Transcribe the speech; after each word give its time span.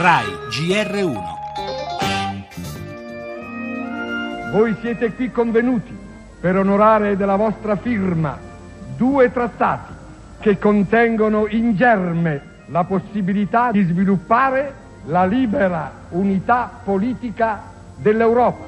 RAI 0.00 0.24
GR1 0.48 1.22
Voi 4.50 4.74
siete 4.80 5.12
qui 5.12 5.30
convenuti 5.30 5.94
per 6.40 6.56
onorare 6.56 7.18
della 7.18 7.36
vostra 7.36 7.76
firma 7.76 8.38
due 8.96 9.30
trattati 9.30 9.92
che 10.40 10.56
contengono 10.56 11.46
in 11.48 11.76
germe 11.76 12.40
la 12.68 12.84
possibilità 12.84 13.72
di 13.72 13.82
sviluppare 13.82 14.72
la 15.04 15.26
libera 15.26 15.92
unità 16.08 16.80
politica 16.82 17.60
dell'Europa. 17.96 18.64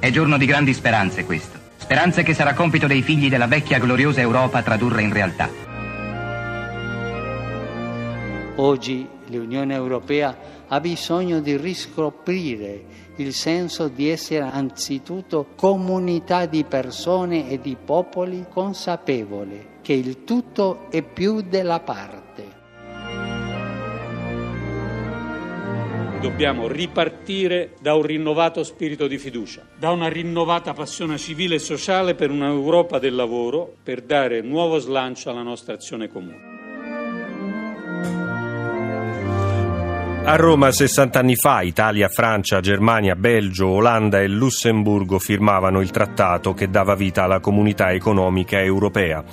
È 0.00 0.10
giorno 0.10 0.36
di 0.36 0.46
grandi 0.46 0.74
speranze 0.74 1.24
questo. 1.24 1.56
Speranze 1.76 2.24
che 2.24 2.34
sarà 2.34 2.54
compito 2.54 2.88
dei 2.88 3.02
figli 3.02 3.28
della 3.28 3.46
vecchia 3.46 3.78
gloriosa 3.78 4.20
Europa 4.20 4.62
tradurre 4.62 5.02
in 5.02 5.12
realtà. 5.12 5.67
Oggi 8.60 9.08
l'Unione 9.26 9.74
Europea 9.74 10.36
ha 10.66 10.80
bisogno 10.80 11.40
di 11.40 11.56
riscoprire 11.56 13.06
il 13.16 13.32
senso 13.32 13.86
di 13.86 14.08
essere 14.08 14.48
anzitutto 14.50 15.50
comunità 15.54 16.44
di 16.46 16.64
persone 16.64 17.48
e 17.48 17.60
di 17.60 17.76
popoli 17.82 18.46
consapevoli 18.48 19.76
che 19.80 19.92
il 19.92 20.24
tutto 20.24 20.90
è 20.90 21.02
più 21.02 21.40
della 21.40 21.78
parte. 21.78 22.56
Dobbiamo 26.20 26.66
ripartire 26.66 27.74
da 27.80 27.94
un 27.94 28.02
rinnovato 28.02 28.64
spirito 28.64 29.06
di 29.06 29.18
fiducia, 29.18 29.64
da 29.78 29.92
una 29.92 30.08
rinnovata 30.08 30.72
passione 30.72 31.16
civile 31.16 31.54
e 31.54 31.60
sociale 31.60 32.16
per 32.16 32.32
un'Europa 32.32 32.98
del 32.98 33.14
lavoro, 33.14 33.72
per 33.84 34.02
dare 34.02 34.40
nuovo 34.40 34.80
slancio 34.80 35.30
alla 35.30 35.42
nostra 35.42 35.74
azione 35.74 36.08
comune. 36.08 36.47
A 40.28 40.36
Roma 40.36 40.70
60 40.70 41.18
anni 41.18 41.36
fa 41.36 41.62
Italia, 41.62 42.10
Francia, 42.10 42.60
Germania, 42.60 43.16
Belgio, 43.16 43.68
Olanda 43.68 44.20
e 44.20 44.28
Lussemburgo 44.28 45.18
firmavano 45.18 45.80
il 45.80 45.90
trattato 45.90 46.52
che 46.52 46.68
dava 46.68 46.94
vita 46.94 47.22
alla 47.22 47.40
comunità 47.40 47.92
economica 47.92 48.60
europea 48.60 49.24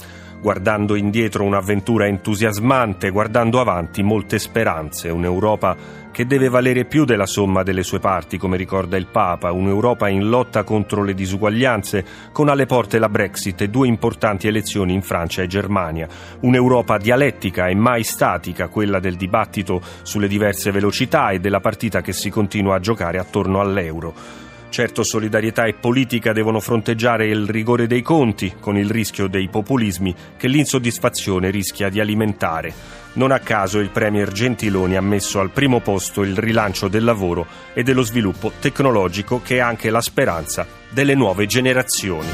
guardando 0.45 0.93
indietro 0.93 1.43
un'avventura 1.43 2.05
entusiasmante, 2.05 3.09
guardando 3.09 3.59
avanti 3.59 4.03
molte 4.03 4.37
speranze, 4.37 5.09
un'Europa 5.09 5.75
che 6.11 6.27
deve 6.27 6.49
valere 6.49 6.85
più 6.85 7.03
della 7.03 7.25
somma 7.25 7.63
delle 7.63 7.81
sue 7.81 7.97
parti, 7.97 8.37
come 8.37 8.55
ricorda 8.55 8.95
il 8.95 9.07
Papa, 9.07 9.51
un'Europa 9.51 10.07
in 10.07 10.29
lotta 10.29 10.63
contro 10.63 11.03
le 11.03 11.15
disuguaglianze, 11.15 12.05
con 12.31 12.49
alle 12.49 12.67
porte 12.67 12.99
la 12.99 13.09
Brexit 13.09 13.59
e 13.61 13.69
due 13.69 13.87
importanti 13.87 14.47
elezioni 14.47 14.93
in 14.93 15.01
Francia 15.01 15.41
e 15.41 15.47
Germania, 15.47 16.07
un'Europa 16.41 16.99
dialettica 16.99 17.65
e 17.65 17.73
mai 17.73 18.03
statica, 18.03 18.67
quella 18.67 18.99
del 18.99 19.15
dibattito 19.15 19.81
sulle 20.03 20.27
diverse 20.27 20.69
velocità 20.69 21.31
e 21.31 21.39
della 21.39 21.59
partita 21.59 22.01
che 22.01 22.13
si 22.13 22.29
continua 22.29 22.75
a 22.75 22.79
giocare 22.79 23.17
attorno 23.17 23.61
all'euro. 23.61 24.43
Certo 24.69 25.03
solidarietà 25.03 25.65
e 25.65 25.73
politica 25.73 26.33
devono 26.33 26.59
fronteggiare 26.59 27.27
il 27.27 27.47
rigore 27.47 27.87
dei 27.87 28.01
conti 28.01 28.55
con 28.59 28.77
il 28.77 28.89
rischio 28.89 29.27
dei 29.27 29.47
populismi 29.47 30.13
che 30.37 30.47
l'insoddisfazione 30.47 31.49
rischia 31.49 31.89
di 31.89 31.99
alimentare. 31.99 32.73
Non 33.13 33.31
a 33.31 33.39
caso 33.39 33.79
il 33.79 33.89
Premier 33.89 34.31
Gentiloni 34.31 34.97
ha 34.97 35.01
messo 35.01 35.39
al 35.39 35.51
primo 35.51 35.79
posto 35.79 36.23
il 36.23 36.37
rilancio 36.37 36.89
del 36.89 37.05
lavoro 37.05 37.47
e 37.73 37.83
dello 37.83 38.01
sviluppo 38.01 38.51
tecnologico 38.59 39.41
che 39.41 39.55
è 39.55 39.59
anche 39.59 39.89
la 39.89 40.01
speranza 40.01 40.67
delle 40.89 41.15
nuove 41.15 41.45
generazioni. 41.45 42.27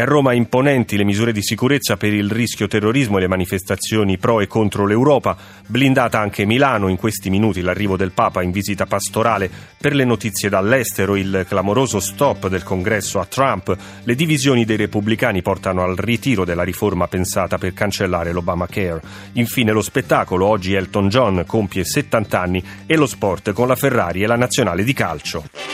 E 0.00 0.02
a 0.02 0.06
Roma 0.06 0.32
imponenti 0.32 0.96
le 0.96 1.04
misure 1.04 1.30
di 1.30 1.42
sicurezza 1.42 1.98
per 1.98 2.14
il 2.14 2.30
rischio 2.30 2.66
terrorismo 2.66 3.18
e 3.18 3.20
le 3.20 3.28
manifestazioni 3.28 4.16
pro 4.16 4.40
e 4.40 4.46
contro 4.46 4.86
l'Europa, 4.86 5.36
blindata 5.66 6.18
anche 6.18 6.46
Milano 6.46 6.88
in 6.88 6.96
questi 6.96 7.28
minuti 7.28 7.60
l'arrivo 7.60 7.98
del 7.98 8.12
Papa 8.12 8.40
in 8.40 8.50
visita 8.50 8.86
pastorale 8.86 9.50
per 9.76 9.94
le 9.94 10.06
notizie 10.06 10.48
dall'estero, 10.48 11.16
il 11.16 11.44
clamoroso 11.46 12.00
stop 12.00 12.48
del 12.48 12.62
congresso 12.62 13.20
a 13.20 13.26
Trump, 13.26 13.76
le 14.02 14.14
divisioni 14.14 14.64
dei 14.64 14.78
repubblicani 14.78 15.42
portano 15.42 15.82
al 15.82 15.96
ritiro 15.96 16.46
della 16.46 16.62
riforma 16.62 17.06
pensata 17.06 17.58
per 17.58 17.74
cancellare 17.74 18.32
l'Obamacare. 18.32 19.02
Infine 19.32 19.70
lo 19.70 19.82
spettacolo, 19.82 20.46
oggi 20.46 20.72
Elton 20.72 21.10
John 21.10 21.44
compie 21.46 21.84
70 21.84 22.40
anni 22.40 22.64
e 22.86 22.96
lo 22.96 23.04
sport 23.04 23.52
con 23.52 23.68
la 23.68 23.76
Ferrari 23.76 24.22
e 24.22 24.26
la 24.26 24.36
nazionale 24.36 24.82
di 24.82 24.94
calcio. 24.94 25.69